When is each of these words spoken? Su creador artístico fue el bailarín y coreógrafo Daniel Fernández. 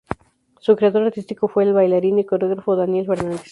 Su 0.59 0.75
creador 0.75 1.03
artístico 1.03 1.47
fue 1.47 1.61
el 1.63 1.73
bailarín 1.73 2.17
y 2.17 2.25
coreógrafo 2.25 2.75
Daniel 2.75 3.05
Fernández. 3.05 3.43